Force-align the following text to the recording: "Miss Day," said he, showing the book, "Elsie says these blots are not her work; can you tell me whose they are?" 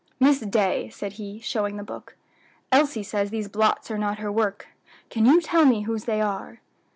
"Miss 0.19 0.39
Day," 0.39 0.89
said 0.89 1.13
he, 1.13 1.39
showing 1.41 1.77
the 1.77 1.83
book, 1.83 2.15
"Elsie 2.71 3.03
says 3.03 3.29
these 3.29 3.47
blots 3.47 3.91
are 3.91 3.99
not 3.99 4.17
her 4.17 4.31
work; 4.31 4.69
can 5.11 5.27
you 5.27 5.39
tell 5.39 5.63
me 5.63 5.81
whose 5.81 6.05
they 6.05 6.19
are?" 6.19 6.59